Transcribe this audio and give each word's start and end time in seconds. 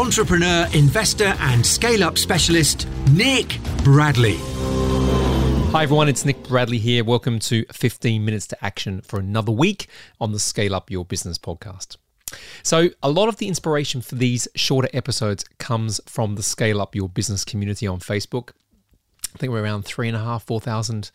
entrepreneur, 0.00 0.66
investor, 0.72 1.34
and 1.40 1.64
scale 1.64 2.02
up 2.02 2.16
specialist, 2.16 2.88
Nick 3.12 3.58
Bradley. 3.84 4.38
Hi, 5.72 5.82
everyone, 5.82 6.08
it's 6.08 6.24
Nick 6.24 6.42
Bradley 6.44 6.78
here. 6.78 7.04
Welcome 7.04 7.38
to 7.40 7.66
15 7.70 8.24
Minutes 8.24 8.46
to 8.46 8.64
Action 8.64 9.02
for 9.02 9.20
another 9.20 9.52
week 9.52 9.88
on 10.18 10.32
the 10.32 10.38
Scale 10.38 10.74
Up 10.74 10.90
Your 10.90 11.04
Business 11.04 11.36
podcast. 11.36 11.98
So, 12.62 12.88
a 13.02 13.10
lot 13.10 13.28
of 13.28 13.36
the 13.36 13.46
inspiration 13.46 14.00
for 14.00 14.14
these 14.14 14.48
shorter 14.54 14.88
episodes 14.94 15.44
comes 15.58 16.00
from 16.06 16.36
the 16.36 16.42
Scale 16.42 16.80
Up 16.80 16.96
Your 16.96 17.10
Business 17.10 17.44
community 17.44 17.86
on 17.86 17.98
Facebook. 17.98 18.52
I 19.34 19.38
think 19.38 19.52
we're 19.52 19.62
around 19.62 19.84
three 19.84 20.08
and 20.08 20.16
a 20.16 20.20
half, 20.20 20.44
four 20.44 20.60
thousand 20.60 21.10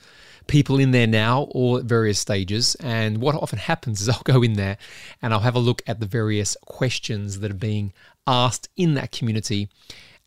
people 0.48 0.80
in 0.80 0.92
there 0.92 1.08
now, 1.08 1.48
all 1.52 1.78
at 1.78 1.86
various 1.86 2.20
stages. 2.20 2.76
And 2.76 3.18
what 3.18 3.34
often 3.36 3.58
happens 3.60 4.00
is 4.00 4.10
I'll 4.10 4.22
go 4.24 4.44
in 4.44 4.54
there 4.54 4.78
and 5.24 5.34
I'll 5.34 5.40
have 5.40 5.56
a 5.56 5.60
look 5.60 5.82
at 5.88 6.00
the 6.00 6.06
various 6.06 6.56
questions 6.66 7.40
that 7.40 7.50
are 7.52 7.56
being 7.56 7.94
asked 8.28 8.70
in 8.76 8.94
that 8.96 9.12
community. 9.12 9.70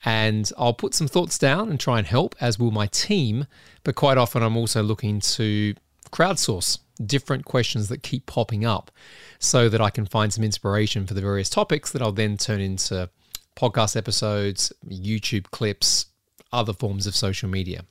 And 0.05 0.51
I'll 0.57 0.75
put 0.75 0.95
some 0.95 1.09
thoughts 1.09 1.39
down 1.39 1.71
and 1.71 1.81
try 1.81 1.99
and 1.99 2.07
help, 2.07 2.37
as 2.41 2.59
will 2.59 2.71
my 2.71 2.87
team. 2.87 3.47
But 3.83 3.97
quite 3.97 4.17
often, 4.17 4.43
I'm 4.43 4.57
also 4.57 4.83
looking 4.83 5.21
to 5.21 5.75
crowdsource 6.13 6.79
different 7.05 7.45
questions 7.45 7.89
that 7.89 8.03
keep 8.03 8.27
popping 8.27 8.65
up 8.65 8.91
so 9.39 9.69
that 9.69 9.81
I 9.81 9.91
can 9.91 10.07
find 10.07 10.33
some 10.33 10.45
inspiration 10.45 11.07
for 11.07 11.15
the 11.15 11.21
various 11.21 11.51
topics 11.51 11.93
that 11.93 12.03
I'll 12.03 12.13
then 12.13 12.37
turn 12.37 12.61
into 12.61 13.11
podcast 13.57 13.97
episodes, 13.97 14.73
YouTube 14.89 15.51
clips, 15.51 16.07
other 16.53 16.73
forms 16.73 17.07
of 17.07 17.17
social 17.17 17.49
media. 17.49 17.85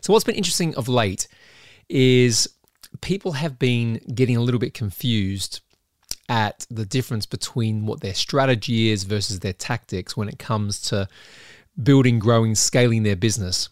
So, 0.00 0.12
what's 0.12 0.24
been 0.24 0.34
interesting 0.34 0.74
of 0.74 0.88
late 0.88 1.28
is 1.88 2.48
people 3.00 3.32
have 3.32 3.58
been 3.58 4.00
getting 4.14 4.36
a 4.36 4.40
little 4.40 4.60
bit 4.60 4.74
confused 4.74 5.60
at 6.30 6.64
the 6.70 6.86
difference 6.86 7.26
between 7.26 7.84
what 7.86 8.00
their 8.00 8.14
strategy 8.14 8.90
is 8.90 9.02
versus 9.02 9.40
their 9.40 9.52
tactics 9.52 10.16
when 10.16 10.28
it 10.28 10.38
comes 10.38 10.80
to 10.80 11.08
building, 11.82 12.20
growing, 12.20 12.54
scaling 12.54 13.02
their 13.02 13.16
business. 13.16 13.68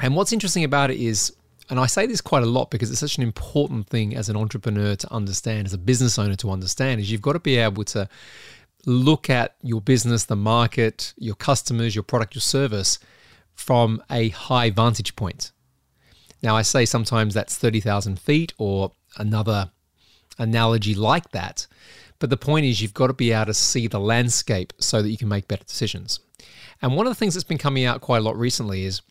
And 0.00 0.16
what's 0.16 0.32
interesting 0.32 0.64
about 0.64 0.90
it 0.90 0.98
is, 0.98 1.36
and 1.68 1.78
I 1.78 1.84
say 1.84 2.06
this 2.06 2.22
quite 2.22 2.42
a 2.42 2.46
lot 2.46 2.70
because 2.70 2.90
it's 2.90 2.98
such 2.98 3.18
an 3.18 3.22
important 3.22 3.88
thing 3.88 4.16
as 4.16 4.30
an 4.30 4.36
entrepreneur 4.36 4.96
to 4.96 5.12
understand, 5.12 5.66
as 5.66 5.74
a 5.74 5.78
business 5.78 6.18
owner 6.18 6.34
to 6.36 6.50
understand, 6.50 6.98
is 6.98 7.12
you've 7.12 7.20
got 7.20 7.34
to 7.34 7.40
be 7.40 7.58
able 7.58 7.84
to 7.84 8.08
look 8.86 9.28
at 9.28 9.54
your 9.62 9.82
business, 9.82 10.24
the 10.24 10.36
market, 10.36 11.12
your 11.18 11.34
customers, 11.34 11.94
your 11.94 12.04
product, 12.04 12.34
your 12.34 12.42
service 12.42 12.98
from 13.52 14.02
a 14.10 14.30
high 14.30 14.70
vantage 14.70 15.14
point. 15.14 15.52
Now, 16.42 16.56
I 16.56 16.62
say 16.62 16.86
sometimes 16.86 17.34
that's 17.34 17.58
30,000 17.58 18.18
feet 18.18 18.54
or 18.56 18.92
another 19.18 19.70
analogy 20.38 20.94
like 20.94 21.30
that. 21.30 21.66
But 22.18 22.30
the 22.30 22.36
point 22.36 22.66
is, 22.66 22.80
you've 22.80 22.94
got 22.94 23.08
to 23.08 23.12
be 23.12 23.32
able 23.32 23.46
to 23.46 23.54
see 23.54 23.86
the 23.86 24.00
landscape 24.00 24.72
so 24.78 25.02
that 25.02 25.10
you 25.10 25.18
can 25.18 25.28
make 25.28 25.48
better 25.48 25.64
decisions. 25.64 26.20
And 26.80 26.96
one 26.96 27.06
of 27.06 27.10
the 27.10 27.16
things 27.16 27.34
that's 27.34 27.44
been 27.44 27.58
coming 27.58 27.84
out 27.84 28.00
quite 28.00 28.18
a 28.18 28.24
lot 28.24 28.36
recently 28.36 28.84
is 28.84 29.02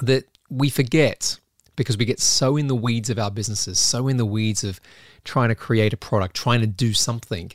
that 0.00 0.24
we 0.50 0.70
forget 0.70 1.38
because 1.76 1.96
we 1.96 2.04
get 2.04 2.20
so 2.20 2.56
in 2.56 2.66
the 2.66 2.74
weeds 2.74 3.10
of 3.10 3.18
our 3.18 3.30
businesses, 3.30 3.78
so 3.78 4.08
in 4.08 4.16
the 4.16 4.26
weeds 4.26 4.62
of 4.62 4.80
trying 5.24 5.48
to 5.48 5.54
create 5.54 5.92
a 5.92 5.96
product, 5.96 6.36
trying 6.36 6.60
to 6.60 6.66
do 6.66 6.92
something, 6.92 7.52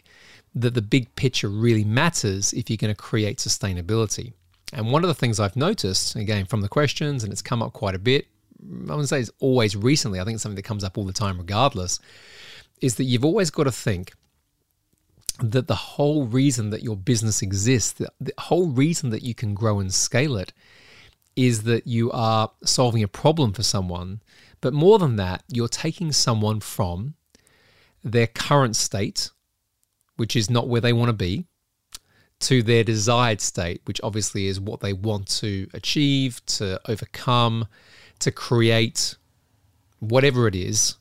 that 0.56 0.74
the 0.74 0.82
big 0.82 1.14
picture 1.16 1.50
really 1.50 1.84
matters 1.84 2.52
if 2.54 2.70
you're 2.70 2.78
going 2.78 2.94
to 2.94 3.00
create 3.00 3.38
sustainability. 3.38 4.34
And 4.74 4.92
one 4.92 5.04
of 5.04 5.08
the 5.08 5.14
things 5.14 5.40
I've 5.40 5.56
noticed, 5.56 6.16
again, 6.16 6.46
from 6.46 6.62
the 6.62 6.68
questions, 6.68 7.24
and 7.24 7.32
it's 7.32 7.42
come 7.42 7.62
up 7.62 7.74
quite 7.74 7.96
a 7.96 8.00
bit, 8.00 8.28
I 8.62 8.92
wouldn't 8.92 9.10
say 9.10 9.20
it's 9.20 9.32
always 9.40 9.76
recently, 9.76 10.20
I 10.20 10.24
think 10.24 10.36
it's 10.36 10.44
something 10.44 10.56
that 10.56 10.64
comes 10.64 10.84
up 10.84 10.98
all 10.98 11.06
the 11.06 11.14
time, 11.14 11.38
regardless, 11.38 12.00
is 12.82 12.96
that 12.96 13.06
you've 13.06 13.26
always 13.26 13.50
got 13.50 13.64
to 13.64 13.72
think 13.72 14.14
that 15.40 15.68
the 15.68 15.76
whole 15.76 16.26
reason 16.26 16.72
that 16.72 16.84
your 16.84 16.96
business 16.96 17.42
exists, 17.42 17.94
the, 17.94 18.12
the 18.20 18.34
whole 18.38 18.68
reason 18.68 19.12
that 19.12 19.24
you 19.24 19.36
can 19.36 19.54
grow 19.54 19.80
and 19.80 19.94
scale 19.94 20.38
it, 20.38 20.54
is 21.36 21.64
that 21.64 21.86
you 21.86 22.12
are 22.12 22.52
solving 22.64 23.04
a 23.04 23.08
problem 23.08 23.54
for 23.54 23.64
someone. 23.64 24.22
But 24.60 24.74
more 24.74 24.98
than 24.98 25.18
that, 25.18 25.44
you're 25.48 25.68
taking 25.68 26.12
someone 26.12 26.60
from 26.60 27.14
their 28.04 28.28
current 28.28 28.76
state, 28.76 29.30
which 30.16 30.36
is 30.36 30.50
not 30.50 30.68
where 30.68 30.82
they 30.82 30.94
want 30.94 31.10
to 31.10 31.14
be, 31.14 31.46
to 32.40 32.64
their 32.64 32.84
desired 32.84 33.42
state, 33.42 33.82
which 33.86 34.02
obviously 34.04 34.48
is 34.48 34.60
what 34.60 34.80
they 34.80 34.94
want 34.94 35.28
to 35.28 35.68
achieve, 35.74 36.44
to 36.48 36.80
overcome, 36.90 37.68
to 38.20 38.32
create, 38.32 39.16
whatever 40.00 40.48
it 40.48 40.56
is. 40.56 40.96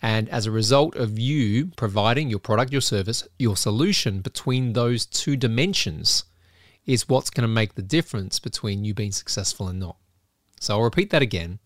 And 0.00 0.28
as 0.30 0.46
a 0.46 0.50
result 0.50 0.96
of 0.96 1.18
you 1.18 1.66
providing 1.76 2.28
your 2.28 2.40
product, 2.40 2.72
your 2.72 2.80
service, 2.80 3.26
your 3.38 3.56
solution 3.56 4.20
between 4.20 4.72
those 4.72 5.06
two 5.06 5.36
dimensions 5.36 6.24
is 6.86 7.08
what's 7.08 7.30
going 7.30 7.42
to 7.42 7.48
make 7.48 7.74
the 7.74 7.82
difference 7.82 8.40
between 8.40 8.84
you 8.84 8.94
being 8.94 9.12
successful 9.12 9.68
and 9.68 9.78
not. 9.78 9.96
So 10.60 10.74
I'll 10.74 10.82
repeat 10.82 11.10
that 11.10 11.22
again. 11.22 11.60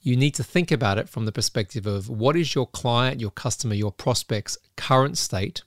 You 0.00 0.16
need 0.16 0.34
to 0.34 0.44
think 0.44 0.70
about 0.70 0.98
it 0.98 1.08
from 1.08 1.24
the 1.24 1.32
perspective 1.32 1.86
of 1.86 2.08
what 2.08 2.36
is 2.36 2.54
your 2.54 2.66
client, 2.66 3.20
your 3.20 3.30
customer, 3.30 3.74
your 3.74 3.92
prospect's 3.92 4.58
current 4.76 5.16
state 5.16 5.62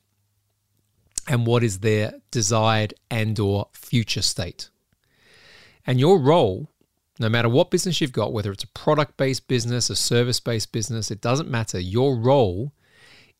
and 1.28 1.47
what 1.47 1.63
is 1.63 1.80
their 1.80 2.16
desired 2.31 2.94
and 3.09 3.40
or 3.40 3.69
future 3.74 4.22
state. 4.22 4.69
And 5.86 6.00
your 6.00 6.19
role 6.19 6.69
no 7.20 7.30
matter 7.30 7.50
what 7.50 7.72
business 7.72 8.02
you've 8.02 8.12
got, 8.12 8.34
whether 8.34 8.52
it's 8.52 8.64
a 8.64 8.70
product 8.70 9.18
based 9.18 9.48
business, 9.48 9.90
a 9.90 9.96
service 9.96 10.40
based 10.40 10.72
business, 10.72 11.12
it 11.12 11.22
doesn't 11.22 11.50
matter. 11.50 11.80
Your 11.80 12.16
role 12.16 12.74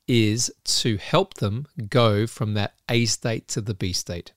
is 0.08 0.52
to 0.64 0.98
help 0.98 1.36
them 1.36 1.68
go 1.90 2.26
from 2.26 2.54
that 2.54 2.76
A 2.90 3.06
state 3.06 3.48
to 3.50 3.62
the 3.62 3.74
B 3.74 3.94
state. 3.94 4.34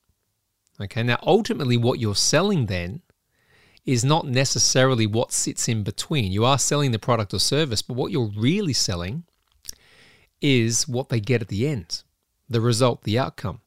Okay, 0.81 1.03
now 1.03 1.19
ultimately, 1.23 1.77
what 1.77 2.01
you're 2.01 2.15
selling 2.15 2.67
then 2.67 3.03
is 3.85 4.05
not 4.05 4.27
necessarily 4.27 5.07
what 5.07 5.33
sits 5.33 5.69
in 5.69 5.83
between. 5.83 6.33
You 6.33 6.45
are 6.45 6.59
selling 6.59 6.91
the 6.91 6.99
product 6.99 7.35
or 7.35 7.41
service, 7.41 7.83
but 7.83 7.97
what 7.97 8.13
you're 8.13 8.33
really 8.37 8.73
selling 8.73 9.25
is 10.41 10.89
what 10.89 11.09
they 11.09 11.21
get 11.21 11.43
at 11.43 11.49
the 11.49 11.67
end 11.67 12.03
the 12.49 12.61
result, 12.61 13.05
the 13.05 13.17
outcome. 13.17 13.61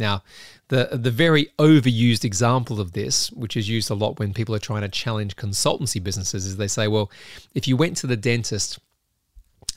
Now, 0.00 0.22
the 0.68 0.88
the 0.92 1.10
very 1.10 1.48
overused 1.58 2.24
example 2.24 2.80
of 2.80 2.92
this, 2.92 3.30
which 3.32 3.56
is 3.56 3.68
used 3.68 3.90
a 3.90 3.94
lot 3.94 4.18
when 4.18 4.32
people 4.34 4.54
are 4.54 4.60
trying 4.60 4.82
to 4.82 4.88
challenge 4.88 5.36
consultancy 5.36 6.02
businesses, 6.02 6.46
is 6.46 6.56
they 6.56 6.68
say, 6.68 6.88
well, 6.88 7.10
if 7.54 7.68
you 7.68 7.76
went 7.76 7.96
to 7.98 8.06
the 8.06 8.16
dentist 8.16 8.78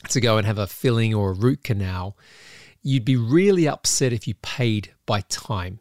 to 0.08 0.20
go 0.20 0.38
and 0.38 0.46
have 0.46 0.58
a 0.58 0.66
filling 0.66 1.14
or 1.14 1.30
a 1.30 1.34
root 1.34 1.62
canal, 1.62 2.16
you'd 2.82 3.04
be 3.04 3.16
really 3.16 3.68
upset 3.68 4.12
if 4.12 4.26
you 4.26 4.34
paid 4.34 4.92
by 5.06 5.20
time 5.22 5.80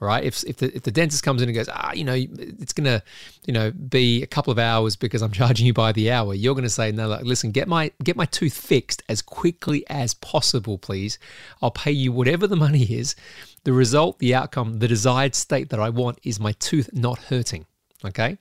right? 0.00 0.22
If, 0.22 0.44
if, 0.44 0.58
the, 0.58 0.74
if 0.74 0.82
the 0.82 0.90
dentist 0.90 1.22
comes 1.22 1.42
in 1.42 1.48
and 1.48 1.56
goes, 1.56 1.68
ah, 1.68 1.92
you 1.92 2.04
know, 2.04 2.14
it's 2.14 2.72
going 2.72 2.84
to, 2.84 3.02
you 3.46 3.52
know, 3.52 3.72
be 3.72 4.22
a 4.22 4.26
couple 4.26 4.52
of 4.52 4.58
hours 4.58 4.96
because 4.96 5.22
I'm 5.22 5.32
charging 5.32 5.66
you 5.66 5.72
by 5.72 5.92
the 5.92 6.10
hour, 6.10 6.34
you're 6.34 6.54
going 6.54 6.64
to 6.64 6.70
say, 6.70 6.92
no, 6.92 7.08
look, 7.08 7.22
listen, 7.22 7.50
get 7.50 7.68
my, 7.68 7.90
get 8.02 8.16
my 8.16 8.26
tooth 8.26 8.54
fixed 8.54 9.02
as 9.08 9.22
quickly 9.22 9.84
as 9.88 10.14
possible, 10.14 10.78
please. 10.78 11.18
I'll 11.60 11.70
pay 11.70 11.92
you 11.92 12.12
whatever 12.12 12.46
the 12.46 12.56
money 12.56 12.84
is. 12.84 13.16
The 13.64 13.72
result, 13.72 14.18
the 14.18 14.34
outcome, 14.34 14.78
the 14.78 14.88
desired 14.88 15.34
state 15.34 15.70
that 15.70 15.80
I 15.80 15.90
want 15.90 16.20
is 16.22 16.38
my 16.38 16.52
tooth 16.52 16.90
not 16.92 17.18
hurting. 17.18 17.66
Okay. 18.04 18.38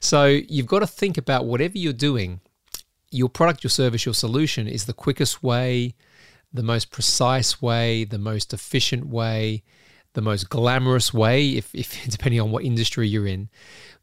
So 0.00 0.26
you've 0.26 0.66
got 0.66 0.80
to 0.80 0.86
think 0.86 1.16
about 1.16 1.46
whatever 1.46 1.78
you're 1.78 1.94
doing, 1.94 2.40
your 3.10 3.30
product, 3.30 3.64
your 3.64 3.70
service, 3.70 4.04
your 4.04 4.14
solution 4.14 4.68
is 4.68 4.84
the 4.84 4.92
quickest 4.92 5.42
way, 5.42 5.94
the 6.52 6.62
most 6.62 6.90
precise 6.90 7.62
way, 7.62 8.04
the 8.04 8.18
most 8.18 8.52
efficient 8.52 9.06
way 9.06 9.62
the 10.16 10.22
most 10.22 10.48
glamorous 10.48 11.14
way, 11.14 11.50
if, 11.50 11.72
if 11.74 12.04
depending 12.10 12.40
on 12.40 12.50
what 12.50 12.64
industry 12.64 13.06
you're 13.06 13.28
in, 13.28 13.48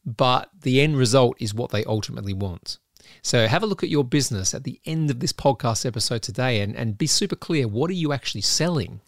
but 0.06 0.50
the 0.62 0.80
end 0.80 0.96
result 0.96 1.36
is 1.40 1.54
what 1.54 1.72
they 1.72 1.84
ultimately 1.84 2.34
want. 2.34 2.78
So 3.22 3.48
have 3.48 3.64
a 3.64 3.66
look 3.66 3.84
at 3.84 3.90
your 3.90 4.04
business 4.04 4.54
at 4.54 4.64
the 4.64 4.80
end 4.86 5.10
of 5.10 5.20
this 5.20 5.34
podcast 5.34 5.86
episode 5.86 6.22
today 6.22 6.62
and, 6.62 6.76
and 6.76 6.98
be 6.98 7.08
super 7.08 7.36
clear. 7.36 7.68
What 7.68 7.90
are 7.90 7.96
you 7.96 8.14
actually 8.14 8.42
selling? 8.42 9.02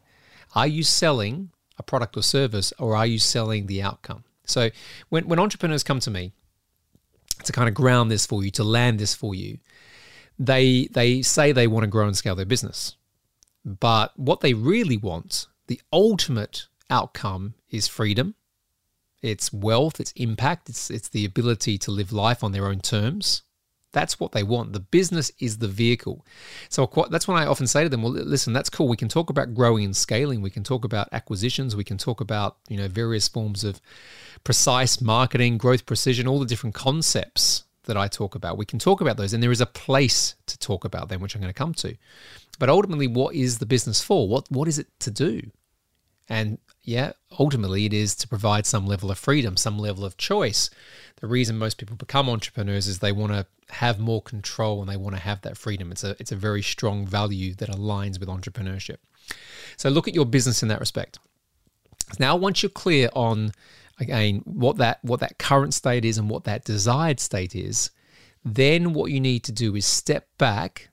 Are 0.55 0.67
you 0.67 0.83
selling 0.83 1.51
a 1.77 1.83
product 1.83 2.17
or 2.17 2.23
service 2.23 2.73
or 2.79 2.95
are 2.95 3.05
you 3.05 3.19
selling 3.19 3.67
the 3.67 3.81
outcome? 3.81 4.23
So 4.45 4.69
when, 5.09 5.27
when 5.27 5.39
entrepreneurs 5.39 5.83
come 5.83 5.99
to 6.01 6.11
me 6.11 6.31
to 7.43 7.51
kind 7.51 7.67
of 7.67 7.75
ground 7.75 8.09
this 8.09 8.25
for 8.25 8.43
you, 8.43 8.51
to 8.51 8.63
land 8.63 8.99
this 8.99 9.13
for 9.13 9.35
you, 9.35 9.59
they 10.37 10.89
they 10.91 11.21
say 11.21 11.51
they 11.51 11.67
want 11.67 11.83
to 11.83 11.87
grow 11.87 12.07
and 12.07 12.17
scale 12.17 12.35
their 12.35 12.45
business. 12.45 12.97
But 13.63 14.17
what 14.19 14.41
they 14.41 14.53
really 14.53 14.97
want, 14.97 15.47
the 15.67 15.81
ultimate 15.93 16.67
outcome 16.89 17.55
is 17.69 17.87
freedom, 17.87 18.35
it's 19.21 19.51
wealth, 19.51 19.99
it's 19.99 20.11
impact, 20.13 20.69
it's 20.69 20.89
it's 20.89 21.09
the 21.09 21.25
ability 21.25 21.77
to 21.79 21.91
live 21.91 22.11
life 22.11 22.43
on 22.43 22.51
their 22.51 22.67
own 22.67 22.79
terms. 22.79 23.41
That's 23.91 24.19
what 24.19 24.33
they 24.33 24.43
want. 24.43 24.73
The 24.73 24.81
business 24.81 25.31
is 25.39 25.59
the 25.59 25.69
vehicle. 25.69 26.25
So 26.67 26.91
that's 27.09 27.29
when 27.29 27.37
I 27.37 27.45
often 27.45 27.65
say 27.65 27.81
to 27.81 27.89
them, 27.89 28.03
well, 28.03 28.11
listen, 28.11 28.51
that's 28.51 28.69
cool. 28.69 28.89
We 28.89 28.97
can 28.97 29.07
talk 29.07 29.29
about 29.29 29.53
growing 29.53 29.85
and 29.85 29.95
scaling. 29.95 30.41
We 30.41 30.49
can 30.49 30.65
talk 30.65 30.83
about 30.83 31.07
acquisitions. 31.13 31.77
We 31.77 31.85
can 31.85 31.97
talk 31.97 32.19
about, 32.19 32.57
you 32.67 32.75
know, 32.75 32.89
various 32.89 33.29
forms 33.29 33.63
of 33.63 33.79
precise 34.43 34.99
marketing, 34.99 35.57
growth 35.57 35.85
precision, 35.85 36.27
all 36.27 36.39
the 36.39 36.45
different 36.45 36.75
concepts 36.75 37.63
that 37.85 37.95
I 37.95 38.09
talk 38.09 38.35
about. 38.35 38.57
We 38.57 38.65
can 38.65 38.79
talk 38.79 38.99
about 38.99 39.15
those, 39.15 39.33
and 39.33 39.41
there 39.41 39.51
is 39.51 39.61
a 39.61 39.65
place 39.65 40.35
to 40.47 40.59
talk 40.59 40.83
about 40.83 41.07
them, 41.07 41.21
which 41.21 41.33
I'm 41.33 41.41
going 41.41 41.53
to 41.53 41.57
come 41.57 41.73
to. 41.75 41.95
But 42.59 42.69
ultimately, 42.69 43.07
what 43.07 43.33
is 43.33 43.59
the 43.59 43.65
business 43.65 44.01
for? 44.03 44.27
What 44.27 44.51
what 44.51 44.67
is 44.67 44.77
it 44.77 44.87
to 44.99 45.11
do? 45.11 45.41
And 46.27 46.57
yeah, 46.85 47.13
ultimately, 47.39 47.85
it 47.85 47.93
is 47.93 48.13
to 48.15 48.27
provide 48.27 48.67
some 48.67 48.85
level 48.85 49.09
of 49.09 49.17
freedom, 49.17 49.57
some 49.57 49.79
level 49.79 50.05
of 50.05 50.17
choice. 50.17 50.69
The 51.19 51.25
reason 51.25 51.57
most 51.57 51.77
people 51.77 51.95
become 51.95 52.29
entrepreneurs 52.29 52.87
is 52.87 52.99
they 52.99 53.11
want 53.11 53.33
to 53.33 53.47
have 53.73 53.99
more 53.99 54.21
control 54.21 54.81
and 54.81 54.89
they 54.89 54.95
want 54.95 55.15
to 55.15 55.21
have 55.21 55.41
that 55.41 55.57
freedom. 55.57 55.91
It's 55.91 56.03
a 56.03 56.15
it's 56.19 56.31
a 56.31 56.35
very 56.35 56.61
strong 56.61 57.07
value 57.07 57.55
that 57.55 57.69
aligns 57.69 58.19
with 58.19 58.29
entrepreneurship. 58.29 58.97
So 59.77 59.89
look 59.89 60.07
at 60.07 60.13
your 60.13 60.27
business 60.27 60.61
in 60.61 60.69
that 60.69 60.79
respect. 60.79 61.17
Now, 62.19 62.35
once 62.35 62.61
you're 62.61 62.69
clear 62.69 63.09
on 63.15 63.51
again 63.99 64.41
what 64.45 64.77
that 64.77 65.03
what 65.03 65.21
that 65.21 65.39
current 65.39 65.73
state 65.73 66.05
is 66.05 66.19
and 66.19 66.29
what 66.29 66.43
that 66.43 66.65
desired 66.65 67.19
state 67.19 67.55
is, 67.55 67.89
then 68.43 68.93
what 68.93 69.09
you 69.09 69.19
need 69.19 69.43
to 69.45 69.51
do 69.51 69.75
is 69.75 69.87
step 69.87 70.27
back 70.37 70.89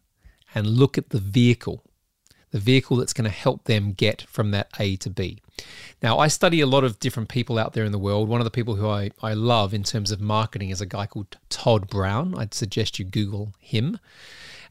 and 0.55 0.67
look 0.67 0.97
at 0.97 1.11
the 1.11 1.19
vehicle 1.21 1.85
the 2.53 2.61
vehicle 2.61 2.99
that's 2.99 3.13
going 3.13 3.25
to 3.25 3.31
help 3.31 3.65
them 3.65 3.93
get 3.93 4.23
from 4.23 4.53
that 4.53 4.69
A 4.79 4.97
to 4.97 5.11
B. 5.11 5.41
Now, 6.03 6.19
I 6.19 6.29
study 6.29 6.61
a 6.61 6.67
lot 6.67 6.85
of 6.85 7.01
different 7.01 7.29
people 7.29 7.59
out 7.59 7.73
there 7.73 7.85
in 7.85 7.93
the 7.93 7.99
world. 7.99 8.29
One 8.29 8.41
of 8.41 8.45
the 8.45 8.51
people 8.51 8.77
who 8.77 8.89
I, 8.89 9.11
I 9.23 9.35
love 9.35 9.75
in 9.75 9.83
terms 9.83 10.11
of 10.11 10.21
marketing 10.21 10.71
is 10.71 10.81
a 10.81 10.87
guy 10.87 11.07
called 11.07 11.37
Todd 11.49 11.89
Brown. 11.89 12.35
I'd 12.37 12.55
suggest 12.55 12.99
you 12.99 13.05
Google 13.05 13.55
him. 13.59 13.99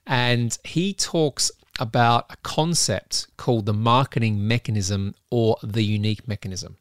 And 0.07 0.57
he 0.63 0.93
talks 0.93 1.51
about 1.79 2.25
a 2.29 2.37
concept 2.37 3.27
called 3.37 3.65
the 3.65 3.73
marketing 3.73 4.47
mechanism 4.47 5.15
or 5.29 5.57
the 5.63 5.83
unique 5.83 6.27
mechanism. 6.27 6.77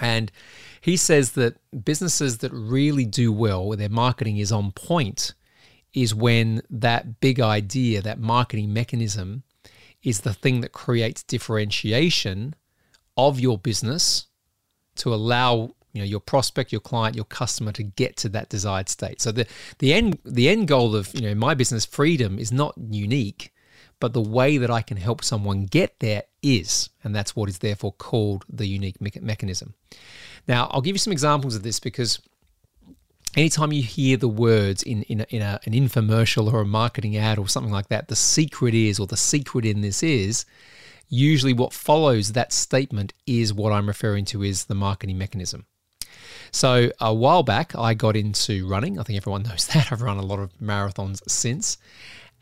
And 0.00 0.32
he 0.80 0.96
says 0.96 1.32
that 1.32 1.56
businesses 1.84 2.38
that 2.38 2.52
really 2.52 3.04
do 3.04 3.32
well, 3.32 3.66
where 3.66 3.76
their 3.76 3.88
marketing 3.88 4.38
is 4.38 4.52
on 4.52 4.72
point, 4.72 5.34
is 5.94 6.14
when 6.14 6.62
that 6.68 7.20
big 7.20 7.40
idea, 7.40 8.02
that 8.02 8.20
marketing 8.20 8.72
mechanism, 8.72 9.42
is 10.06 10.20
the 10.20 10.32
thing 10.32 10.60
that 10.60 10.70
creates 10.70 11.24
differentiation 11.24 12.54
of 13.16 13.40
your 13.40 13.58
business 13.58 14.26
to 14.94 15.12
allow 15.12 15.74
you 15.92 16.00
know 16.00 16.04
your 16.04 16.20
prospect 16.20 16.70
your 16.70 16.80
client 16.80 17.16
your 17.16 17.24
customer 17.24 17.72
to 17.72 17.82
get 17.82 18.16
to 18.16 18.28
that 18.28 18.48
desired 18.48 18.88
state. 18.88 19.20
So 19.20 19.32
the 19.32 19.46
the 19.80 19.92
end 19.92 20.18
the 20.24 20.48
end 20.48 20.68
goal 20.68 20.94
of 20.94 21.12
you 21.12 21.22
know 21.22 21.34
my 21.34 21.54
business 21.54 21.84
freedom 21.84 22.38
is 22.38 22.52
not 22.52 22.74
unique 22.78 23.52
but 23.98 24.12
the 24.12 24.20
way 24.20 24.58
that 24.58 24.70
I 24.70 24.82
can 24.82 24.98
help 24.98 25.24
someone 25.24 25.64
get 25.64 25.98
there 25.98 26.22
is 26.40 26.90
and 27.02 27.14
that's 27.14 27.34
what 27.34 27.48
is 27.48 27.58
therefore 27.58 27.92
called 27.92 28.44
the 28.48 28.66
unique 28.66 29.00
mechanism. 29.00 29.74
Now 30.46 30.68
I'll 30.70 30.82
give 30.82 30.94
you 30.94 31.00
some 31.00 31.12
examples 31.12 31.56
of 31.56 31.64
this 31.64 31.80
because 31.80 32.20
anytime 33.36 33.72
you 33.72 33.82
hear 33.82 34.16
the 34.16 34.28
words 34.28 34.82
in, 34.82 35.02
in, 35.02 35.20
a, 35.20 35.26
in 35.28 35.42
a, 35.42 35.60
an 35.64 35.72
infomercial 35.72 36.52
or 36.52 36.62
a 36.62 36.66
marketing 36.66 37.16
ad 37.16 37.38
or 37.38 37.48
something 37.48 37.72
like 37.72 37.88
that, 37.88 38.08
the 38.08 38.16
secret 38.16 38.74
is, 38.74 38.98
or 38.98 39.06
the 39.06 39.16
secret 39.16 39.64
in 39.64 39.82
this 39.82 40.02
is, 40.02 40.44
usually 41.08 41.52
what 41.52 41.72
follows 41.72 42.32
that 42.32 42.52
statement 42.52 43.12
is 43.26 43.52
what 43.52 43.72
I'm 43.72 43.86
referring 43.86 44.24
to 44.26 44.42
is 44.42 44.64
the 44.64 44.74
marketing 44.74 45.18
mechanism. 45.18 45.66
So 46.50 46.90
a 47.00 47.12
while 47.12 47.42
back, 47.42 47.76
I 47.76 47.94
got 47.94 48.16
into 48.16 48.66
running. 48.66 48.98
I 48.98 49.02
think 49.02 49.16
everyone 49.16 49.42
knows 49.48 49.66
that. 49.68 49.92
I've 49.92 50.02
run 50.02 50.16
a 50.16 50.22
lot 50.22 50.38
of 50.38 50.56
marathons 50.58 51.20
since. 51.28 51.78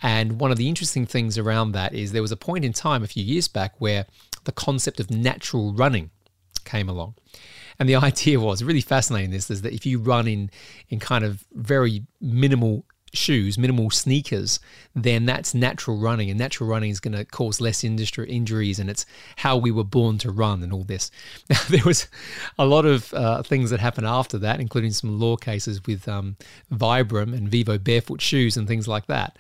And 0.03 0.41
one 0.41 0.51
of 0.51 0.59
the 0.59 0.69
interesting 0.69 1.07
things 1.07 1.39
around 1.39 1.73
that 1.73 1.95
is 1.95 2.13
there 2.13 2.23
was 2.23 2.33
a 2.33 2.37
point 2.37 2.65
in 2.65 2.73
time 2.73 3.03
a 3.03 3.09
few 3.09 3.25
years 3.25 3.49
back 3.49 3.75
where 3.79 4.07
the 4.45 4.53
concept 4.53 5.01
of 5.01 5.11
natural 5.11 5.73
running 5.73 6.11
came 6.65 6.89
along. 6.89 7.15
And 7.79 7.89
the 7.89 7.97
idea 8.11 8.41
was 8.41 8.63
really 8.63 8.81
fascinating. 8.81 9.31
This 9.31 9.51
is 9.51 9.63
that 9.63 9.73
if 9.73 9.87
you 9.87 9.99
run 9.99 10.27
in 10.27 10.51
in 10.89 11.01
kind 11.01 11.25
of 11.25 11.45
very 11.53 12.05
minimal 12.21 12.85
shoes, 13.17 13.59
minimal 13.59 13.91
sneakers, 13.91 14.61
then 14.95 15.27
that's 15.27 15.55
natural 15.55 15.99
running, 15.99 16.31
and 16.31 16.39
natural 16.39 16.69
running 16.69 16.91
is 16.91 17.01
going 17.01 17.17
to 17.17 17.25
cause 17.25 17.61
less 17.61 17.85
industry 17.85 18.29
injuries, 18.31 18.79
and 18.79 18.89
it's 18.89 19.07
how 19.37 19.57
we 19.57 19.71
were 19.71 19.85
born 19.85 20.19
to 20.19 20.31
run, 20.31 20.63
and 20.63 20.73
all 20.73 20.85
this. 20.85 21.11
Now, 21.51 21.61
there 21.69 21.85
was 21.85 22.09
a 22.59 22.67
lot 22.67 22.87
of 22.87 23.13
uh, 23.15 23.43
things 23.43 23.71
that 23.71 23.81
happened 23.81 24.07
after 24.07 24.39
that, 24.39 24.61
including 24.61 24.93
some 24.93 25.19
law 25.19 25.37
cases 25.37 25.81
with 25.87 26.09
um, 26.09 26.37
Vibram 26.73 27.35
and 27.35 27.49
Vivo 27.49 27.79
barefoot 27.79 28.21
shoes 28.21 28.57
and 28.57 28.69
things 28.69 28.89
like 28.89 29.07
that. 29.07 29.37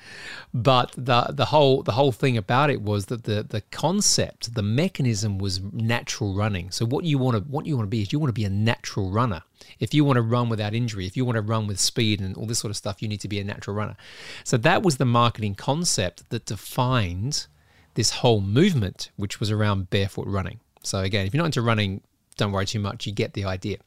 But 0.52 0.92
the 0.96 1.28
the 1.30 1.46
whole 1.46 1.82
the 1.82 1.92
whole 1.92 2.12
thing 2.12 2.36
about 2.36 2.70
it 2.70 2.82
was 2.82 3.06
that 3.06 3.24
the 3.24 3.42
the 3.42 3.60
concept, 3.70 4.54
the 4.54 4.62
mechanism 4.62 5.38
was 5.38 5.60
natural 5.72 6.34
running. 6.34 6.70
So 6.70 6.84
what 6.84 7.04
you 7.04 7.18
want 7.18 7.36
to 7.36 7.42
what 7.50 7.66
you 7.66 7.76
want 7.76 7.86
to 7.86 7.90
be 7.90 8.02
is 8.02 8.12
you 8.12 8.18
want 8.18 8.28
to 8.28 8.40
be 8.40 8.44
a 8.44 8.50
natural 8.50 9.10
runner. 9.10 9.42
If 9.78 9.94
you 9.94 10.04
want 10.04 10.16
to 10.16 10.22
run 10.22 10.48
without 10.48 10.74
injury, 10.74 11.06
if 11.06 11.16
you 11.16 11.24
want 11.24 11.36
to 11.36 11.42
run 11.42 11.66
with 11.66 11.80
speed 11.80 12.20
and 12.20 12.36
all 12.36 12.46
this 12.46 12.58
sort 12.58 12.70
of 12.70 12.76
stuff, 12.76 13.02
you 13.02 13.08
need 13.08 13.20
to 13.20 13.28
be 13.28 13.40
a 13.40 13.44
natural 13.44 13.76
runner. 13.76 13.96
So 14.44 14.56
that 14.58 14.82
was 14.82 14.96
the 14.96 15.04
marketing 15.04 15.54
concept 15.54 16.28
that 16.30 16.46
defined 16.46 17.46
this 17.94 18.10
whole 18.10 18.40
movement, 18.40 19.10
which 19.16 19.40
was 19.40 19.50
around 19.50 19.90
barefoot 19.90 20.26
running. 20.26 20.60
So 20.82 21.00
again, 21.00 21.26
if 21.26 21.34
you're 21.34 21.42
not 21.42 21.46
into 21.46 21.62
running, 21.62 22.02
don't 22.36 22.52
worry 22.52 22.66
too 22.66 22.80
much. 22.80 23.06
You 23.06 23.12
get 23.12 23.34
the 23.34 23.44
idea. 23.44 23.78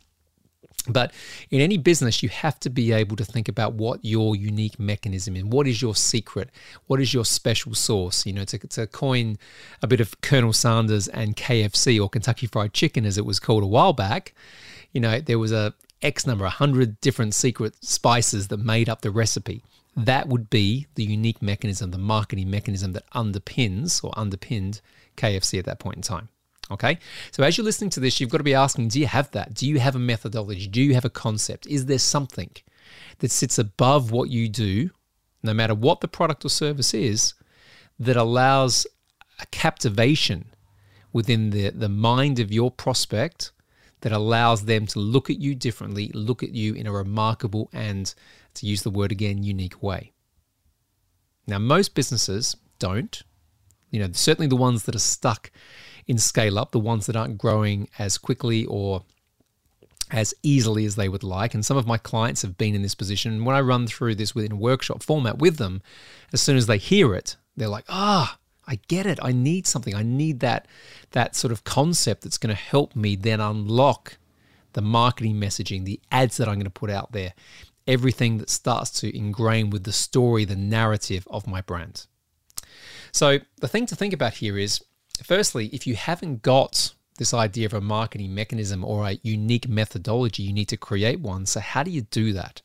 But 0.89 1.11
in 1.51 1.59
any 1.61 1.77
business, 1.77 2.23
you 2.23 2.29
have 2.29 2.59
to 2.61 2.69
be 2.69 2.91
able 2.93 3.15
to 3.17 3.25
think 3.25 3.49
about 3.49 3.73
what 3.73 4.03
your 4.03 4.35
unique 4.35 4.79
mechanism 4.79 5.35
is. 5.35 5.43
What 5.43 5.67
is 5.67 5.81
your 5.81 5.95
secret? 5.95 6.49
What 6.87 7.01
is 7.01 7.13
your 7.13 7.25
special 7.25 7.73
sauce? 7.73 8.25
You 8.25 8.33
know, 8.33 8.45
to, 8.45 8.57
to 8.57 8.87
coin 8.87 9.37
a 9.81 9.87
bit 9.87 9.99
of 9.99 10.19
Colonel 10.21 10.53
Sanders 10.53 11.07
and 11.09 11.35
KFC 11.35 12.01
or 12.01 12.09
Kentucky 12.09 12.47
Fried 12.47 12.73
Chicken, 12.73 13.05
as 13.05 13.17
it 13.17 13.25
was 13.25 13.39
called 13.39 13.63
a 13.63 13.67
while 13.67 13.93
back, 13.93 14.33
you 14.97 15.01
know, 15.01 15.19
there 15.19 15.37
was 15.37 15.51
a 15.51 15.75
X 16.01 16.25
number, 16.25 16.43
a 16.43 16.49
hundred 16.49 16.99
different 17.01 17.35
secret 17.35 17.75
spices 17.85 18.47
that 18.47 18.57
made 18.57 18.89
up 18.89 19.01
the 19.01 19.11
recipe. 19.11 19.63
That 19.95 20.27
would 20.27 20.49
be 20.49 20.87
the 20.95 21.03
unique 21.03 21.39
mechanism, 21.39 21.91
the 21.91 21.99
marketing 21.99 22.49
mechanism 22.49 22.93
that 22.93 23.07
underpins 23.11 24.03
or 24.03 24.11
underpinned 24.17 24.81
KFC 25.15 25.59
at 25.59 25.65
that 25.65 25.77
point 25.77 25.97
in 25.97 26.01
time. 26.01 26.29
Okay, 26.71 26.97
so 27.29 27.43
as 27.43 27.55
you're 27.55 27.63
listening 27.63 27.91
to 27.91 27.99
this, 27.99 28.19
you've 28.19 28.31
got 28.31 28.39
to 28.39 28.43
be 28.43 28.55
asking 28.55 28.87
Do 28.87 28.99
you 28.99 29.05
have 29.05 29.29
that? 29.31 29.53
Do 29.53 29.67
you 29.67 29.77
have 29.79 29.95
a 29.95 29.99
methodology? 29.99 30.65
Do 30.65 30.81
you 30.81 30.95
have 30.95 31.05
a 31.05 31.11
concept? 31.11 31.67
Is 31.67 31.85
there 31.85 31.99
something 31.99 32.49
that 33.19 33.29
sits 33.29 33.59
above 33.59 34.09
what 34.09 34.31
you 34.31 34.49
do, 34.49 34.89
no 35.43 35.53
matter 35.53 35.75
what 35.75 36.01
the 36.01 36.07
product 36.07 36.43
or 36.43 36.49
service 36.49 36.95
is, 36.95 37.35
that 37.99 38.17
allows 38.17 38.87
a 39.39 39.45
captivation 39.51 40.45
within 41.13 41.51
the, 41.51 41.69
the 41.69 41.87
mind 41.87 42.39
of 42.39 42.51
your 42.51 42.71
prospect 42.71 43.51
that 44.01 44.11
allows 44.11 44.65
them 44.65 44.85
to 44.87 44.99
look 44.99 45.29
at 45.29 45.39
you 45.39 45.55
differently, 45.55 46.11
look 46.13 46.43
at 46.43 46.53
you 46.53 46.73
in 46.73 46.87
a 46.87 46.91
remarkable 46.91 47.69
and, 47.73 48.13
to 48.55 48.65
use 48.65 48.83
the 48.83 48.89
word 48.89 49.11
again, 49.11 49.43
unique 49.43 49.81
way? 49.81 50.13
Now, 51.47 51.59
most 51.59 51.95
businesses 51.95 52.55
don't. 52.79 53.23
You 53.89 54.01
know, 54.01 54.09
certainly 54.11 54.47
the 54.47 54.55
ones 54.55 54.83
that 54.83 54.95
are 54.95 54.99
stuck 54.99 55.51
in 56.05 56.17
scale 56.17 56.59
up, 56.59 56.71
the 56.71 56.79
ones 56.79 57.05
that 57.05 57.15
aren't 57.15 57.37
growing 57.37 57.89
as 57.97 58.17
quickly 58.17 58.65
or 58.65 59.03
as 60.11 60.33
easily 60.43 60.85
as 60.85 60.95
they 60.95 61.09
would 61.09 61.23
like. 61.23 61.53
And 61.53 61.65
some 61.65 61.77
of 61.77 61.87
my 61.87 61.97
clients 61.97 62.41
have 62.41 62.57
been 62.57 62.75
in 62.75 62.81
this 62.81 62.95
position. 62.95 63.33
And 63.33 63.45
when 63.45 63.55
I 63.55 63.61
run 63.61 63.87
through 63.87 64.15
this 64.15 64.35
within 64.35 64.59
workshop 64.59 65.03
format 65.03 65.37
with 65.37 65.57
them, 65.57 65.81
as 66.31 66.41
soon 66.41 66.57
as 66.57 66.67
they 66.67 66.77
hear 66.77 67.13
it, 67.13 67.35
they're 67.55 67.67
like, 67.67 67.85
ah, 67.89 68.37
I 68.67 68.79
get 68.87 69.05
it. 69.05 69.19
I 69.21 69.31
need 69.31 69.65
something. 69.65 69.95
I 69.95 70.03
need 70.03 70.41
that 70.41 70.67
that 71.11 71.35
sort 71.35 71.51
of 71.51 71.63
concept 71.63 72.23
that's 72.23 72.37
going 72.37 72.55
to 72.55 72.61
help 72.61 72.95
me 72.95 73.15
then 73.15 73.39
unlock 73.39 74.17
the 74.73 74.81
marketing 74.81 75.35
messaging, 75.35 75.85
the 75.85 75.99
ads 76.11 76.37
that 76.37 76.47
I'm 76.47 76.55
going 76.55 76.65
to 76.65 76.69
put 76.69 76.89
out 76.89 77.13
there, 77.13 77.33
everything 77.87 78.37
that 78.37 78.49
starts 78.49 78.91
to 78.99 79.17
ingrain 79.17 79.69
with 79.69 79.85
the 79.85 79.93
story, 79.93 80.45
the 80.45 80.55
narrative 80.55 81.27
of 81.31 81.47
my 81.47 81.61
brand. 81.61 82.05
So 83.11 83.39
the 83.59 83.67
thing 83.67 83.85
to 83.87 83.95
think 83.95 84.13
about 84.13 84.35
here 84.35 84.57
is 84.57 84.83
firstly, 85.23 85.67
if 85.67 85.87
you 85.87 85.95
haven't 85.95 86.41
got 86.41 86.93
this 87.17 87.33
idea 87.33 87.65
of 87.65 87.73
a 87.73 87.81
marketing 87.81 88.33
mechanism 88.33 88.83
or 88.83 89.07
a 89.07 89.19
unique 89.23 89.67
methodology, 89.67 90.43
you 90.43 90.53
need 90.53 90.69
to 90.69 90.77
create 90.77 91.19
one. 91.19 91.45
So, 91.45 91.59
how 91.59 91.83
do 91.83 91.91
you 91.91 92.01
do 92.01 92.33
that? 92.33 92.61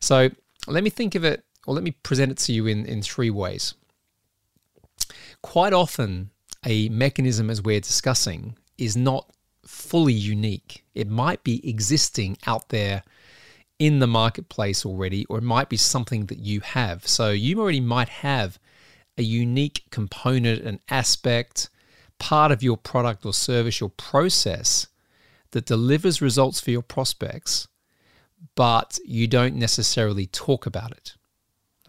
So, 0.00 0.30
let 0.66 0.84
me 0.84 0.90
think 0.90 1.14
of 1.14 1.24
it, 1.24 1.44
or 1.66 1.74
let 1.74 1.82
me 1.82 1.92
present 1.92 2.30
it 2.30 2.38
to 2.38 2.52
you 2.52 2.66
in, 2.66 2.84
in 2.86 3.02
three 3.02 3.30
ways. 3.30 3.74
Quite 5.42 5.72
often, 5.72 6.30
a 6.64 6.88
mechanism, 6.88 7.50
as 7.50 7.62
we're 7.62 7.80
discussing, 7.80 8.56
is 8.76 8.96
not 8.96 9.30
fully 9.64 10.12
unique. 10.12 10.84
It 10.94 11.08
might 11.08 11.42
be 11.44 11.66
existing 11.68 12.36
out 12.46 12.68
there 12.68 13.02
in 13.78 13.98
the 13.98 14.06
marketplace 14.06 14.84
already, 14.84 15.24
or 15.26 15.38
it 15.38 15.44
might 15.44 15.68
be 15.68 15.76
something 15.76 16.26
that 16.26 16.38
you 16.38 16.60
have. 16.60 17.06
So, 17.06 17.30
you 17.30 17.60
already 17.60 17.80
might 17.80 18.08
have 18.08 18.58
a 19.16 19.22
unique 19.22 19.84
component, 19.90 20.62
an 20.62 20.80
aspect, 20.88 21.70
part 22.18 22.52
of 22.52 22.62
your 22.62 22.76
product 22.76 23.24
or 23.24 23.32
service, 23.32 23.80
your 23.80 23.90
process 23.90 24.86
that 25.52 25.66
delivers 25.66 26.22
results 26.22 26.60
for 26.60 26.70
your 26.70 26.82
prospects, 26.82 27.66
but 28.54 28.98
you 29.04 29.26
don't 29.26 29.56
necessarily 29.56 30.26
talk 30.26 30.66
about 30.66 30.92
it. 30.92 31.16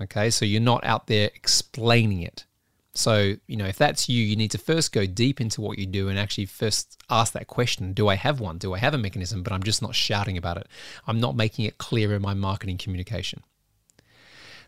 Okay, 0.01 0.29
so 0.29 0.45
you're 0.45 0.61
not 0.61 0.83
out 0.83 1.07
there 1.07 1.29
explaining 1.35 2.21
it. 2.21 2.45
So, 2.93 3.35
you 3.47 3.55
know, 3.55 3.67
if 3.67 3.77
that's 3.77 4.09
you, 4.09 4.21
you 4.23 4.35
need 4.35 4.51
to 4.51 4.57
first 4.57 4.91
go 4.91 5.05
deep 5.05 5.39
into 5.39 5.61
what 5.61 5.79
you 5.79 5.85
do 5.85 6.09
and 6.09 6.19
actually 6.19 6.45
first 6.45 7.01
ask 7.09 7.31
that 7.33 7.47
question 7.47 7.93
Do 7.93 8.09
I 8.09 8.15
have 8.15 8.39
one? 8.39 8.57
Do 8.57 8.73
I 8.73 8.79
have 8.79 8.93
a 8.93 8.97
mechanism? 8.97 9.43
But 9.43 9.53
I'm 9.53 9.63
just 9.63 9.81
not 9.81 9.95
shouting 9.95 10.37
about 10.37 10.57
it. 10.57 10.67
I'm 11.07 11.19
not 11.19 11.35
making 11.35 11.65
it 11.65 11.77
clear 11.77 12.13
in 12.13 12.21
my 12.21 12.33
marketing 12.33 12.77
communication. 12.77 13.43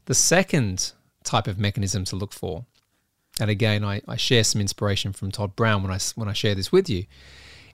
The 0.06 0.13
second 0.13 0.94
type 1.24 1.48
of 1.48 1.60
mechanism 1.60 2.06
to 2.06 2.15
look 2.15 2.34
for, 2.34 2.65
and 3.39 3.50
again, 3.50 3.84
I, 3.84 4.01
I 4.08 4.15
share 4.15 4.44
some 4.44 4.62
inspiration 4.62 5.12
from 5.12 5.32
Todd 5.32 5.56
Brown 5.56 5.82
when 5.82 5.92
I, 5.92 6.00
when 6.15 6.30
I 6.30 6.34
share 6.34 6.56
this 6.56 6.72
with 6.72 6.89
you, 6.89 7.06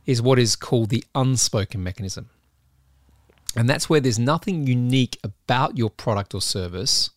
is 0.06 0.22
what 0.22 0.40
is 0.40 0.56
called 0.56 0.90
the 0.90 1.04
unspoken 1.14 1.84
mechanism. 1.84 2.30
And 3.56 3.70
that's 3.70 3.90
where 3.90 4.00
there's 4.00 4.20
nothing 4.20 4.66
unique 4.66 5.18
about 5.24 5.78
your 5.78 5.90
product 5.90 6.34
or 6.34 6.42
service. 6.42 7.10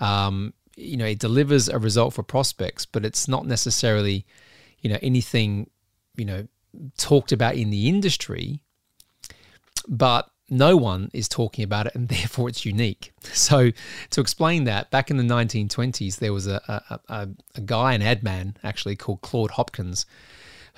Um, 0.00 0.54
you 0.76 0.96
know, 0.96 1.06
it 1.06 1.18
delivers 1.18 1.68
a 1.68 1.78
result 1.78 2.14
for 2.14 2.22
prospects, 2.22 2.86
but 2.86 3.04
it's 3.04 3.26
not 3.26 3.46
necessarily, 3.46 4.26
you 4.80 4.90
know, 4.90 4.98
anything, 5.02 5.70
you 6.16 6.24
know, 6.24 6.46
talked 6.98 7.32
about 7.32 7.56
in 7.56 7.70
the 7.70 7.88
industry. 7.88 8.60
But 9.88 10.30
no 10.48 10.76
one 10.76 11.10
is 11.12 11.28
talking 11.28 11.64
about 11.64 11.86
it, 11.86 11.94
and 11.94 12.08
therefore 12.08 12.48
it's 12.48 12.64
unique. 12.64 13.12
So, 13.22 13.72
to 14.10 14.20
explain 14.20 14.64
that, 14.64 14.90
back 14.90 15.10
in 15.10 15.16
the 15.16 15.22
1920s, 15.22 16.18
there 16.18 16.32
was 16.32 16.46
a, 16.46 17.00
a, 17.08 17.28
a, 17.54 17.60
guy, 17.60 17.94
an 17.94 18.02
ad 18.02 18.22
man 18.22 18.56
actually, 18.62 18.96
called 18.96 19.22
Claude 19.22 19.52
Hopkins, 19.52 20.06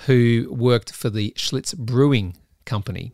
who 0.07 0.49
worked 0.51 0.93
for 0.93 1.11
the 1.11 1.33
Schlitz 1.37 1.77
Brewing 1.77 2.37
Company. 2.65 3.13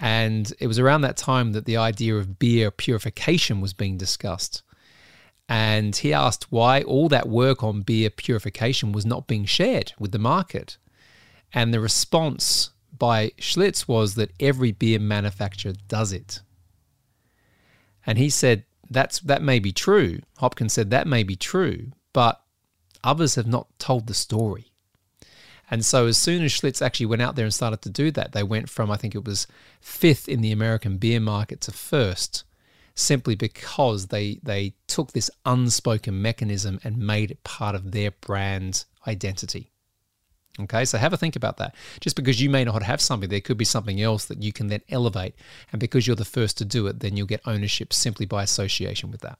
And 0.00 0.52
it 0.58 0.66
was 0.66 0.78
around 0.78 1.02
that 1.02 1.16
time 1.16 1.52
that 1.52 1.66
the 1.66 1.76
idea 1.76 2.16
of 2.16 2.38
beer 2.38 2.70
purification 2.70 3.60
was 3.60 3.72
being 3.72 3.96
discussed. 3.96 4.62
And 5.48 5.94
he 5.94 6.12
asked 6.12 6.50
why 6.50 6.82
all 6.82 7.08
that 7.10 7.28
work 7.28 7.62
on 7.62 7.82
beer 7.82 8.10
purification 8.10 8.92
was 8.92 9.04
not 9.04 9.26
being 9.26 9.44
shared 9.44 9.92
with 9.98 10.12
the 10.12 10.18
market. 10.18 10.78
And 11.52 11.72
the 11.72 11.80
response 11.80 12.70
by 12.96 13.30
Schlitz 13.38 13.86
was 13.86 14.14
that 14.14 14.32
every 14.40 14.72
beer 14.72 14.98
manufacturer 14.98 15.74
does 15.88 16.12
it. 16.12 16.40
And 18.06 18.18
he 18.18 18.30
said, 18.30 18.64
That's, 18.90 19.20
that 19.20 19.42
may 19.42 19.58
be 19.58 19.72
true. 19.72 20.20
Hopkins 20.38 20.72
said, 20.72 20.90
That 20.90 21.06
may 21.06 21.22
be 21.22 21.36
true, 21.36 21.92
but 22.12 22.40
others 23.02 23.34
have 23.34 23.46
not 23.46 23.78
told 23.78 24.06
the 24.06 24.14
story. 24.14 24.72
And 25.70 25.84
so, 25.84 26.06
as 26.06 26.18
soon 26.18 26.42
as 26.42 26.52
Schlitz 26.52 26.82
actually 26.82 27.06
went 27.06 27.22
out 27.22 27.36
there 27.36 27.46
and 27.46 27.54
started 27.54 27.82
to 27.82 27.90
do 27.90 28.10
that, 28.12 28.32
they 28.32 28.42
went 28.42 28.68
from, 28.68 28.90
I 28.90 28.96
think 28.96 29.14
it 29.14 29.24
was 29.24 29.46
fifth 29.80 30.28
in 30.28 30.40
the 30.40 30.52
American 30.52 30.98
beer 30.98 31.20
market 31.20 31.60
to 31.62 31.72
first 31.72 32.44
simply 32.94 33.34
because 33.34 34.06
they 34.06 34.38
they 34.42 34.74
took 34.86 35.12
this 35.12 35.30
unspoken 35.44 36.20
mechanism 36.22 36.80
and 36.84 36.96
made 36.98 37.30
it 37.30 37.44
part 37.44 37.74
of 37.74 37.92
their 37.92 38.10
brand 38.10 38.84
identity. 39.06 39.70
Okay, 40.60 40.84
so 40.84 40.98
have 40.98 41.12
a 41.12 41.16
think 41.16 41.34
about 41.34 41.56
that. 41.56 41.74
Just 41.98 42.14
because 42.14 42.40
you 42.40 42.48
may 42.48 42.64
not 42.64 42.84
have 42.84 43.00
something, 43.00 43.28
there 43.28 43.40
could 43.40 43.58
be 43.58 43.64
something 43.64 44.00
else 44.00 44.26
that 44.26 44.40
you 44.40 44.52
can 44.52 44.68
then 44.68 44.82
elevate. 44.88 45.34
And 45.72 45.80
because 45.80 46.06
you're 46.06 46.14
the 46.14 46.24
first 46.24 46.56
to 46.58 46.64
do 46.64 46.86
it, 46.86 47.00
then 47.00 47.16
you'll 47.16 47.26
get 47.26 47.40
ownership 47.44 47.92
simply 47.92 48.24
by 48.24 48.44
association 48.44 49.10
with 49.10 49.20
that. 49.22 49.38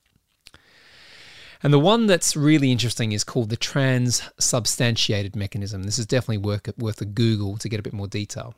And 1.63 1.73
the 1.73 1.79
one 1.79 2.07
that's 2.07 2.37
really 2.37 2.73
interesting 2.73 3.13
is 3.13 3.23
called 3.23 3.49
the 3.49 3.57
transubstantiated 3.57 5.37
mechanism. 5.37 5.85
This 5.85 6.01
is 6.01 6.07
definitely 6.07 6.39
worth, 6.39 6.77
worth 6.79 7.01
a 7.01 7.07
Google 7.07 7.59
to 7.59 7.69
get 7.69 7.79
a 7.79 7.83
bit 7.83 7.93
more 7.93 8.09
detail. 8.09 8.55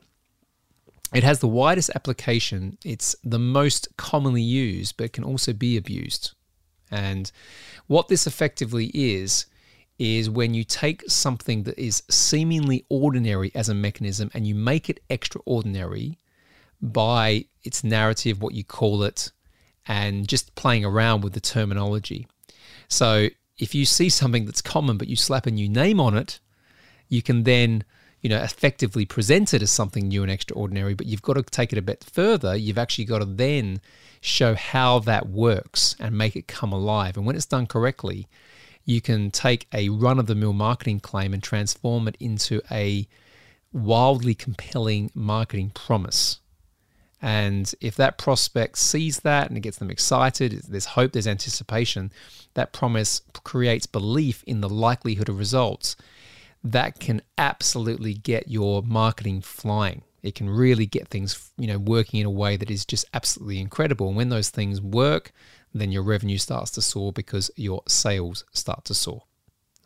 It 1.13 1.23
has 1.23 1.39
the 1.39 1.47
widest 1.47 1.89
application, 1.95 2.77
it's 2.83 3.15
the 3.23 3.39
most 3.39 3.87
commonly 3.97 4.41
used, 4.41 4.97
but 4.97 5.13
can 5.13 5.23
also 5.23 5.53
be 5.53 5.77
abused. 5.77 6.33
And 6.91 7.31
what 7.87 8.07
this 8.07 8.27
effectively 8.27 8.91
is, 8.93 9.45
is 9.99 10.29
when 10.29 10.53
you 10.53 10.63
take 10.63 11.09
something 11.09 11.63
that 11.63 11.79
is 11.79 12.03
seemingly 12.09 12.85
ordinary 12.89 13.51
as 13.55 13.69
a 13.69 13.73
mechanism 13.73 14.29
and 14.33 14.45
you 14.45 14.53
make 14.53 14.89
it 14.89 14.99
extraordinary 15.09 16.17
by 16.81 17.45
its 17.63 17.83
narrative, 17.83 18.41
what 18.41 18.53
you 18.53 18.63
call 18.63 19.03
it, 19.03 19.31
and 19.87 20.27
just 20.27 20.53
playing 20.55 20.85
around 20.85 21.21
with 21.23 21.33
the 21.33 21.39
terminology. 21.39 22.27
So 22.87 23.29
if 23.57 23.73
you 23.73 23.85
see 23.85 24.09
something 24.09 24.45
that's 24.45 24.61
common 24.61 24.97
but 24.97 25.07
you 25.07 25.15
slap 25.15 25.47
a 25.47 25.51
new 25.51 25.67
name 25.67 25.99
on 25.99 26.15
it, 26.15 26.39
you 27.09 27.21
can 27.21 27.43
then 27.43 27.83
you 28.21 28.29
know, 28.29 28.41
effectively 28.41 29.05
present 29.05 29.53
it 29.53 29.61
as 29.61 29.71
something 29.71 30.07
new 30.07 30.23
and 30.23 30.31
extraordinary, 30.31 30.93
but 30.93 31.05
you've 31.05 31.21
got 31.21 31.33
to 31.33 31.43
take 31.43 31.71
it 31.71 31.77
a 31.77 31.83
bit 31.83 32.03
further. 32.03 32.55
You've 32.55 32.77
actually 32.77 33.05
got 33.05 33.19
to 33.19 33.25
then 33.25 33.79
show 34.21 34.55
how 34.55 34.99
that 34.99 35.29
works 35.29 35.95
and 35.99 36.17
make 36.17 36.35
it 36.35 36.47
come 36.47 36.73
alive. 36.73 37.15
And 37.15 37.25
when 37.25 37.35
it's 37.35 37.45
done 37.45 37.67
correctly, 37.67 38.27
you 38.85 39.01
can 39.01 39.29
take 39.31 39.67
a 39.73 39.89
run 39.89 40.17
of 40.17 40.27
the 40.27 40.35
mill 40.35 40.53
marketing 40.53 40.99
claim 40.99 41.33
and 41.33 41.43
transform 41.43 42.07
it 42.07 42.17
into 42.19 42.61
a 42.71 43.07
wildly 43.71 44.33
compelling 44.33 45.11
marketing 45.13 45.71
promise. 45.71 46.39
And 47.21 47.73
if 47.81 47.95
that 47.95 48.17
prospect 48.17 48.77
sees 48.77 49.19
that 49.21 49.49
and 49.49 49.57
it 49.57 49.61
gets 49.61 49.77
them 49.77 49.91
excited, 49.91 50.63
there's 50.67 50.85
hope, 50.85 51.11
there's 51.11 51.27
anticipation, 51.27 52.11
that 52.53 52.73
promise 52.73 53.21
creates 53.43 53.85
belief 53.85 54.43
in 54.45 54.61
the 54.61 54.69
likelihood 54.69 55.29
of 55.29 55.37
results 55.37 55.95
that 56.63 56.99
can 56.99 57.21
absolutely 57.37 58.13
get 58.13 58.47
your 58.47 58.81
marketing 58.83 59.41
flying. 59.41 60.03
It 60.23 60.35
can 60.35 60.49
really 60.49 60.85
get 60.85 61.07
things, 61.07 61.51
you 61.57 61.67
know, 61.67 61.77
working 61.77 62.19
in 62.19 62.25
a 62.25 62.31
way 62.31 62.57
that 62.57 62.71
is 62.71 62.85
just 62.85 63.05
absolutely 63.13 63.59
incredible. 63.59 64.07
And 64.07 64.17
when 64.17 64.29
those 64.29 64.49
things 64.49 64.81
work, 64.81 65.31
then 65.73 65.91
your 65.91 66.03
revenue 66.03 66.37
starts 66.37 66.71
to 66.71 66.81
soar 66.81 67.13
because 67.13 67.51
your 67.55 67.81
sales 67.87 68.43
start 68.51 68.85
to 68.85 68.93
soar. 68.93 69.23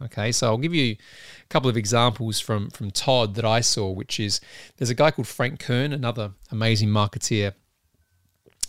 Okay, 0.01 0.31
so 0.31 0.47
I'll 0.47 0.57
give 0.57 0.73
you 0.73 0.93
a 0.93 1.47
couple 1.49 1.69
of 1.69 1.77
examples 1.77 2.39
from 2.39 2.71
from 2.71 2.89
Todd 2.89 3.35
that 3.35 3.45
I 3.45 3.61
saw, 3.61 3.91
which 3.91 4.19
is 4.19 4.41
there's 4.77 4.89
a 4.89 4.95
guy 4.95 5.11
called 5.11 5.27
Frank 5.27 5.59
Kern, 5.59 5.93
another 5.93 6.31
amazing 6.49 6.89
marketeer. 6.89 7.53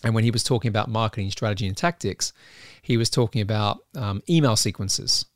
And 0.05 0.15
when 0.15 0.25
he 0.25 0.31
was 0.31 0.45
talking 0.45 0.69
about 0.69 0.91
marketing 0.91 1.31
strategy 1.31 1.67
and 1.67 1.77
tactics, 1.77 2.33
he 2.83 2.97
was 2.97 3.09
talking 3.09 3.41
about 3.41 3.85
um, 3.95 4.21
email 4.29 4.57
sequences. 4.57 5.27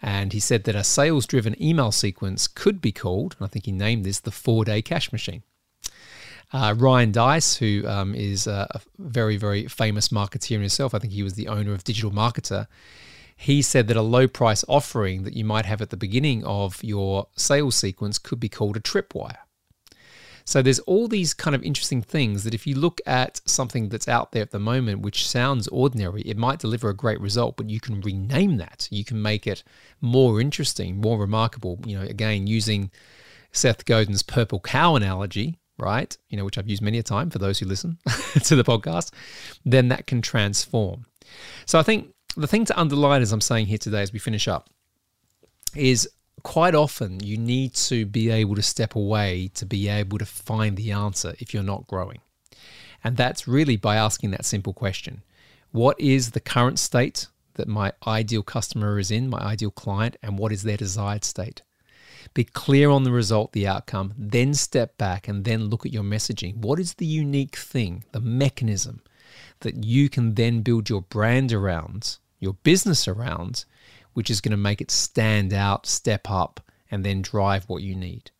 And 0.00 0.32
he 0.32 0.40
said 0.40 0.64
that 0.64 0.76
a 0.76 0.84
sales 0.84 1.26
driven 1.26 1.60
email 1.62 1.90
sequence 1.90 2.46
could 2.46 2.80
be 2.80 2.92
called, 2.92 3.34
and 3.38 3.46
I 3.46 3.48
think 3.48 3.66
he 3.66 3.72
named 3.72 4.04
this 4.04 4.20
the 4.20 4.30
four 4.30 4.64
day 4.64 4.80
cash 4.80 5.10
machine. 5.12 5.42
Uh, 6.52 6.74
Ryan 6.76 7.12
Deiss, 7.12 7.56
who 7.56 7.86
um, 7.86 8.14
is 8.14 8.46
a 8.46 8.80
very, 8.98 9.36
very 9.36 9.66
famous 9.66 10.08
marketeer 10.08 10.60
himself, 10.60 10.94
I 10.94 10.98
think 10.98 11.12
he 11.12 11.22
was 11.22 11.34
the 11.34 11.48
owner 11.48 11.72
of 11.72 11.84
Digital 11.84 12.10
Marketer. 12.10 12.66
He 13.36 13.60
said 13.60 13.86
that 13.88 13.96
a 13.96 14.02
low 14.02 14.26
price 14.26 14.64
offering 14.66 15.24
that 15.24 15.34
you 15.34 15.44
might 15.44 15.66
have 15.66 15.82
at 15.82 15.90
the 15.90 15.96
beginning 15.96 16.44
of 16.44 16.82
your 16.82 17.28
sales 17.36 17.76
sequence 17.76 18.18
could 18.18 18.40
be 18.40 18.48
called 18.48 18.76
a 18.76 18.80
tripwire. 18.80 19.38
So 20.48 20.62
there's 20.62 20.78
all 20.78 21.08
these 21.08 21.34
kind 21.34 21.54
of 21.54 21.62
interesting 21.62 22.00
things 22.00 22.42
that 22.44 22.54
if 22.54 22.66
you 22.66 22.74
look 22.74 23.02
at 23.04 23.42
something 23.44 23.90
that's 23.90 24.08
out 24.08 24.32
there 24.32 24.40
at 24.40 24.50
the 24.50 24.58
moment 24.58 25.02
which 25.02 25.28
sounds 25.28 25.68
ordinary, 25.68 26.22
it 26.22 26.38
might 26.38 26.58
deliver 26.58 26.88
a 26.88 26.96
great 26.96 27.20
result, 27.20 27.58
but 27.58 27.68
you 27.68 27.80
can 27.80 28.00
rename 28.00 28.56
that. 28.56 28.88
You 28.90 29.04
can 29.04 29.20
make 29.20 29.46
it 29.46 29.62
more 30.00 30.40
interesting, 30.40 31.02
more 31.02 31.18
remarkable. 31.18 31.78
You 31.84 31.98
know, 31.98 32.06
again, 32.06 32.46
using 32.46 32.90
Seth 33.52 33.84
Godin's 33.84 34.22
purple 34.22 34.58
cow 34.58 34.96
analogy, 34.96 35.58
right? 35.76 36.16
You 36.30 36.38
know, 36.38 36.46
which 36.46 36.56
I've 36.56 36.66
used 36.66 36.80
many 36.80 36.96
a 36.96 37.02
time 37.02 37.28
for 37.28 37.38
those 37.38 37.58
who 37.58 37.66
listen 37.66 37.98
to 38.44 38.56
the 38.56 38.64
podcast, 38.64 39.12
then 39.66 39.88
that 39.88 40.06
can 40.06 40.22
transform. 40.22 41.04
So 41.66 41.78
I 41.78 41.82
think 41.82 42.14
the 42.38 42.46
thing 42.46 42.64
to 42.64 42.80
underline 42.80 43.20
as 43.20 43.32
I'm 43.32 43.42
saying 43.42 43.66
here 43.66 43.76
today 43.76 44.00
as 44.00 44.14
we 44.14 44.18
finish 44.18 44.48
up 44.48 44.70
is 45.76 46.08
quite 46.48 46.74
often 46.74 47.20
you 47.22 47.36
need 47.36 47.74
to 47.74 48.06
be 48.06 48.30
able 48.30 48.54
to 48.54 48.62
step 48.62 48.94
away 48.94 49.50
to 49.52 49.66
be 49.66 49.86
able 49.86 50.16
to 50.16 50.24
find 50.24 50.78
the 50.78 50.90
answer 50.90 51.34
if 51.38 51.52
you're 51.52 51.62
not 51.62 51.86
growing. 51.86 52.20
And 53.04 53.18
that's 53.18 53.46
really 53.46 53.76
by 53.76 53.96
asking 53.96 54.30
that 54.30 54.46
simple 54.46 54.72
question 54.72 55.22
What 55.72 56.00
is 56.00 56.30
the 56.30 56.40
current 56.40 56.78
state 56.78 57.26
that 57.56 57.68
my 57.68 57.92
ideal 58.06 58.42
customer 58.42 58.98
is 58.98 59.10
in, 59.10 59.28
my 59.28 59.40
ideal 59.40 59.70
client, 59.70 60.16
and 60.22 60.38
what 60.38 60.50
is 60.50 60.62
their 60.62 60.78
desired 60.78 61.22
state? 61.22 61.60
Be 62.32 62.44
clear 62.44 62.88
on 62.88 63.04
the 63.04 63.12
result, 63.12 63.52
the 63.52 63.66
outcome, 63.66 64.14
then 64.16 64.54
step 64.54 64.96
back 64.96 65.28
and 65.28 65.44
then 65.44 65.66
look 65.66 65.84
at 65.84 65.92
your 65.92 66.02
messaging. 66.02 66.56
What 66.56 66.80
is 66.80 66.94
the 66.94 67.04
unique 67.04 67.56
thing, 67.56 68.04
the 68.12 68.20
mechanism 68.20 69.02
that 69.60 69.84
you 69.84 70.08
can 70.08 70.34
then 70.34 70.62
build 70.62 70.88
your 70.88 71.02
brand 71.02 71.52
around, 71.52 72.16
your 72.40 72.54
business 72.54 73.06
around, 73.06 73.66
which 74.18 74.30
is 74.30 74.40
going 74.40 74.50
to 74.50 74.56
make 74.56 74.80
it 74.80 74.90
stand 74.90 75.54
out, 75.54 75.86
step 75.86 76.28
up, 76.28 76.58
and 76.90 77.04
then 77.04 77.22
drive 77.22 77.68
what 77.68 77.84
you 77.84 77.94
need. 77.94 78.32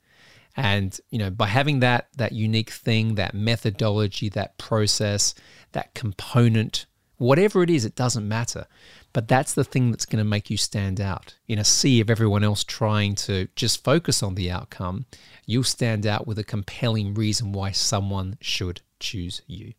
And 0.56 0.99
you 1.08 1.20
know, 1.20 1.30
by 1.30 1.47
having 1.47 1.78
that 1.78 2.08
that 2.16 2.32
unique 2.32 2.70
thing, 2.70 3.14
that 3.14 3.32
methodology, 3.32 4.28
that 4.30 4.58
process, 4.58 5.37
that 5.70 5.94
component, 5.94 6.87
whatever 7.18 7.62
it 7.62 7.70
is, 7.70 7.85
it 7.85 7.94
doesn't 7.94 8.26
matter. 8.26 8.66
But 9.12 9.28
that's 9.28 9.54
the 9.54 9.62
thing 9.62 9.92
that's 9.92 10.04
going 10.04 10.18
to 10.18 10.25
make 10.28 10.50
you 10.50 10.56
stand 10.56 11.00
out. 11.00 11.37
In 11.47 11.61
a 11.61 11.64
sea 11.64 12.00
of 12.00 12.11
everyone 12.11 12.42
else 12.42 12.64
trying 12.64 13.14
to 13.26 13.47
just 13.54 13.85
focus 13.85 14.20
on 14.20 14.35
the 14.35 14.50
outcome, 14.50 15.06
you'll 15.47 15.62
stand 15.62 16.08
out 16.08 16.26
with 16.26 16.40
a 16.40 16.44
compelling 16.44 17.14
reason 17.14 17.52
why 17.52 17.70
someone 17.70 18.37
should 18.40 18.80
choose 18.99 19.42
you. 19.47 19.75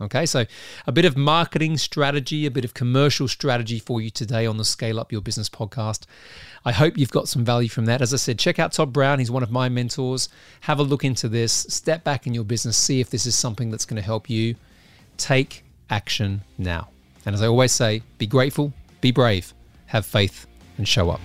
Okay, 0.00 0.24
so 0.24 0.46
a 0.86 0.92
bit 0.92 1.04
of 1.04 1.16
marketing 1.16 1.76
strategy, 1.76 2.46
a 2.46 2.50
bit 2.50 2.64
of 2.64 2.72
commercial 2.72 3.28
strategy 3.28 3.78
for 3.78 4.00
you 4.00 4.08
today 4.08 4.46
on 4.46 4.56
the 4.56 4.64
Scale 4.64 4.98
Up 4.98 5.12
Your 5.12 5.20
Business 5.20 5.50
podcast. 5.50 6.06
I 6.64 6.72
hope 6.72 6.96
you've 6.96 7.10
got 7.10 7.28
some 7.28 7.44
value 7.44 7.68
from 7.68 7.84
that. 7.84 8.00
As 8.00 8.14
I 8.14 8.16
said, 8.16 8.38
check 8.38 8.58
out 8.58 8.72
Todd 8.72 8.94
Brown. 8.94 9.18
He's 9.18 9.30
one 9.30 9.42
of 9.42 9.50
my 9.50 9.68
mentors. 9.68 10.30
Have 10.62 10.78
a 10.78 10.82
look 10.82 11.04
into 11.04 11.28
this. 11.28 11.52
Step 11.52 12.02
back 12.02 12.26
in 12.26 12.32
your 12.32 12.44
business, 12.44 12.78
see 12.78 13.00
if 13.00 13.10
this 13.10 13.26
is 13.26 13.38
something 13.38 13.70
that's 13.70 13.84
going 13.84 14.00
to 14.00 14.02
help 14.02 14.30
you. 14.30 14.54
Take 15.18 15.64
action 15.90 16.42
now. 16.56 16.88
And 17.26 17.34
as 17.34 17.42
I 17.42 17.46
always 17.46 17.72
say, 17.72 18.02
be 18.16 18.26
grateful, 18.26 18.72
be 19.02 19.10
brave, 19.10 19.52
have 19.86 20.06
faith, 20.06 20.46
and 20.78 20.88
show 20.88 21.10
up. 21.10 21.20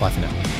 Bye 0.00 0.10
for 0.10 0.20
now. 0.20 0.59